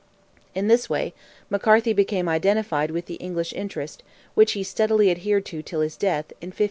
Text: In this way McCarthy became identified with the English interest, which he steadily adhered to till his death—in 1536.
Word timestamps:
In 0.55 0.67
this 0.67 0.89
way 0.89 1.13
McCarthy 1.51 1.93
became 1.93 2.27
identified 2.27 2.89
with 2.89 3.05
the 3.05 3.17
English 3.27 3.53
interest, 3.53 4.01
which 4.33 4.53
he 4.53 4.63
steadily 4.63 5.11
adhered 5.11 5.45
to 5.45 5.61
till 5.61 5.81
his 5.81 5.95
death—in 5.95 6.47
1536. 6.47 6.59